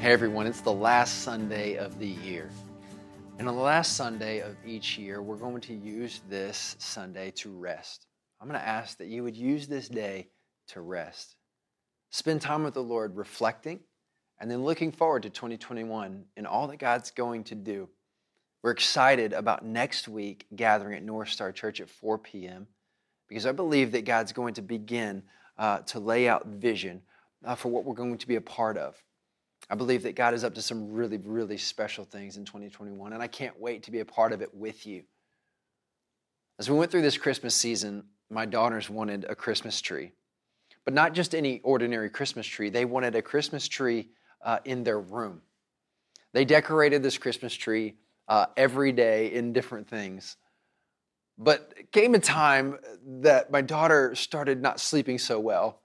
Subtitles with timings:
[0.00, 2.48] Hey everyone, it's the last Sunday of the year.
[3.38, 7.50] And on the last Sunday of each year, we're going to use this Sunday to
[7.50, 8.06] rest.
[8.40, 10.28] I'm going to ask that you would use this day
[10.68, 11.36] to rest.
[12.08, 13.80] Spend time with the Lord reflecting
[14.40, 17.86] and then looking forward to 2021 and all that God's going to do.
[18.62, 22.68] We're excited about next week gathering at North Star Church at 4 p.m.
[23.28, 25.24] because I believe that God's going to begin
[25.58, 27.02] uh, to lay out vision
[27.44, 28.96] uh, for what we're going to be a part of.
[29.70, 33.22] I believe that God is up to some really, really special things in 2021, and
[33.22, 35.04] I can't wait to be a part of it with you.
[36.58, 40.10] As we went through this Christmas season, my daughters wanted a Christmas tree,
[40.84, 42.68] but not just any ordinary Christmas tree.
[42.68, 44.08] They wanted a Christmas tree
[44.44, 45.40] uh, in their room.
[46.32, 47.94] They decorated this Christmas tree
[48.26, 50.36] uh, every day in different things.
[51.38, 52.78] But came a time
[53.20, 55.80] that my daughter started not sleeping so well.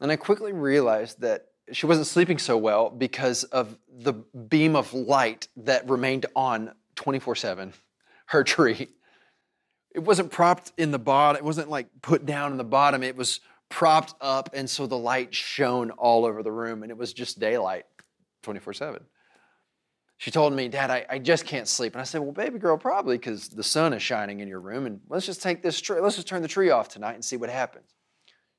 [0.00, 4.92] And I quickly realized that she wasn't sleeping so well because of the beam of
[4.94, 7.72] light that remained on 24 7,
[8.26, 8.88] her tree.
[9.92, 13.16] It wasn't propped in the bottom, it wasn't like put down in the bottom, it
[13.16, 17.12] was propped up, and so the light shone all over the room, and it was
[17.12, 17.86] just daylight
[18.42, 19.02] 24 7.
[20.20, 21.94] She told me, Dad, I, I just can't sleep.
[21.94, 24.84] And I said, Well, baby girl, probably because the sun is shining in your room,
[24.84, 27.38] and let's just take this tree, let's just turn the tree off tonight and see
[27.38, 27.94] what happens.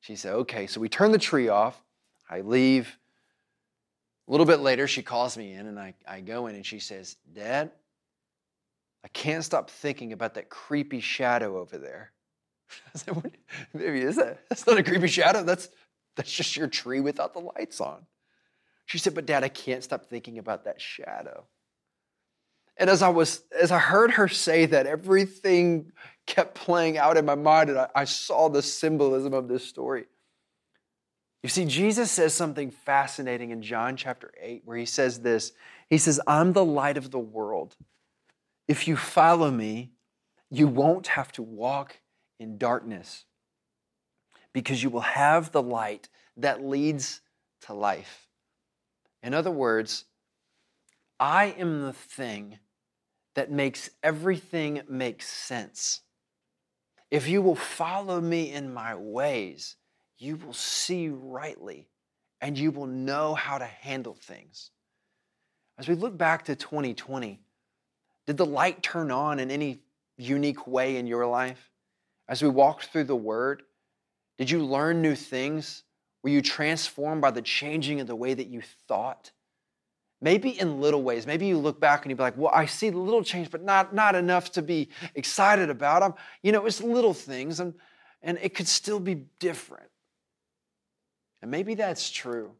[0.00, 0.66] She said, Okay.
[0.66, 1.82] So we turn the tree off.
[2.30, 2.96] I leave.
[4.30, 6.78] A little bit later, she calls me in, and I, I go in, and she
[6.78, 7.72] says, Dad,
[9.04, 12.12] I can't stop thinking about that creepy shadow over there.
[12.94, 13.32] I said, what,
[13.76, 14.48] Baby, is that?
[14.48, 15.42] That's not a creepy shadow.
[15.42, 15.68] That's,
[16.14, 18.06] that's just your tree without the lights on.
[18.86, 21.46] She said, But Dad, I can't stop thinking about that shadow.
[22.76, 25.90] And as I was, as I heard her say that, everything
[26.28, 30.04] kept playing out in my mind, and I, I saw the symbolism of this story.
[31.42, 35.52] You see, Jesus says something fascinating in John chapter 8, where he says this
[35.88, 37.76] He says, I'm the light of the world.
[38.68, 39.92] If you follow me,
[40.50, 42.00] you won't have to walk
[42.38, 43.24] in darkness
[44.52, 47.20] because you will have the light that leads
[47.62, 48.28] to life.
[49.22, 50.04] In other words,
[51.18, 52.58] I am the thing
[53.34, 56.00] that makes everything make sense.
[57.10, 59.76] If you will follow me in my ways,
[60.20, 61.88] you will see rightly
[62.40, 64.70] and you will know how to handle things.
[65.78, 67.40] As we look back to 2020,
[68.26, 69.80] did the light turn on in any
[70.18, 71.70] unique way in your life?
[72.28, 73.62] As we walked through the Word,
[74.38, 75.84] did you learn new things?
[76.22, 79.32] Were you transformed by the changing of the way that you thought?
[80.20, 81.26] Maybe in little ways.
[81.26, 83.62] Maybe you look back and you be like, well, I see the little change, but
[83.62, 86.02] not, not enough to be excited about.
[86.02, 86.14] them.
[86.42, 87.72] you know, it's little things, and,
[88.22, 89.89] and it could still be different.
[91.42, 92.52] And maybe that's true.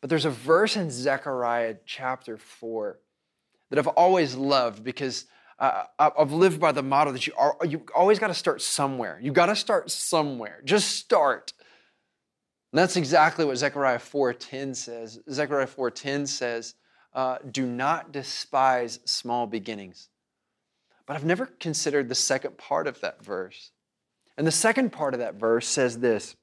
[0.00, 2.98] But there's a verse in Zechariah chapter 4
[3.70, 5.24] that I've always loved because
[5.58, 9.18] uh, I've lived by the motto that you are, you always got to start somewhere.
[9.22, 10.60] You got to start somewhere.
[10.64, 11.52] Just start.
[12.72, 15.20] And that's exactly what Zechariah 4:10 says.
[15.30, 16.74] Zechariah 4:10 says,
[17.12, 20.08] uh, "Do not despise small beginnings."
[21.06, 23.70] But I've never considered the second part of that verse.
[24.36, 26.34] And the second part of that verse says this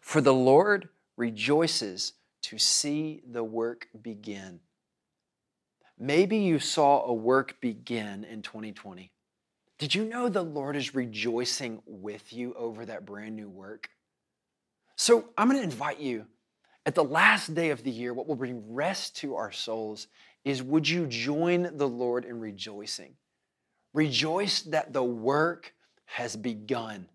[0.00, 4.60] For the Lord rejoices to see the work begin.
[5.98, 9.10] Maybe you saw a work begin in 2020.
[9.78, 13.88] Did you know the Lord is rejoicing with you over that brand new work?
[14.96, 16.26] So I'm going to invite you
[16.88, 20.06] at the last day of the year, what will bring rest to our souls
[20.42, 23.12] is would you join the Lord in rejoicing?
[23.92, 25.74] Rejoice that the work
[26.06, 27.06] has begun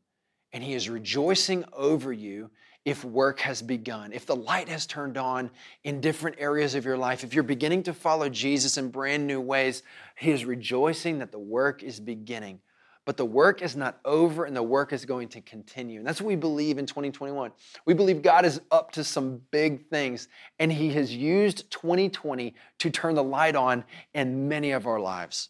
[0.51, 2.51] and He is rejoicing over you
[2.85, 5.49] if work has begun, if the light has turned on
[5.83, 9.39] in different areas of your life, if you're beginning to follow Jesus in brand new
[9.39, 9.83] ways,
[10.17, 12.59] He is rejoicing that the work is beginning.
[13.05, 15.99] But the work is not over and the work is going to continue.
[15.99, 17.51] And that's what we believe in 2021.
[17.85, 20.29] We believe God is up to some big things
[20.59, 23.83] and He has used 2020 to turn the light on
[24.13, 25.49] in many of our lives.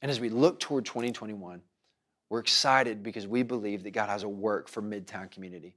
[0.00, 1.60] And as we look toward 2021,
[2.30, 5.74] we're excited because we believe that God has a work for Midtown Community.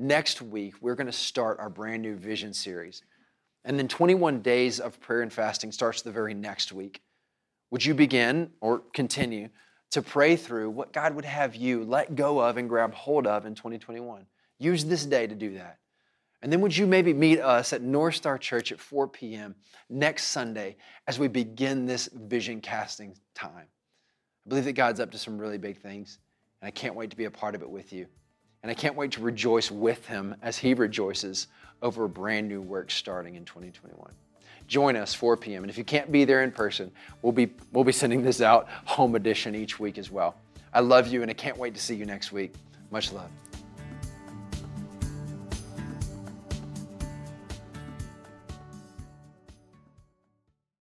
[0.00, 3.02] Next week, we're going to start our brand new vision series.
[3.66, 7.02] And then 21 days of prayer and fasting starts the very next week.
[7.70, 9.50] Would you begin or continue
[9.90, 13.44] to pray through what God would have you let go of and grab hold of
[13.44, 14.24] in 2021.
[14.58, 15.78] Use this day to do that.
[16.42, 19.54] And then would you maybe meet us at North Star Church at 4 p.m.
[19.90, 20.76] next Sunday
[21.06, 23.66] as we begin this vision casting time?
[24.46, 26.18] I believe that God's up to some really big things,
[26.62, 28.06] and I can't wait to be a part of it with you.
[28.62, 31.46] And I can't wait to rejoice with him as he rejoices
[31.82, 34.12] over a brand new work starting in 2021.
[34.66, 35.64] Join us 4 p.m.
[35.64, 36.92] And if you can't be there in person,
[37.22, 40.36] we'll be we'll be sending this out home edition each week as well.
[40.72, 42.54] I love you and I can't wait to see you next week.
[42.90, 43.30] Much love.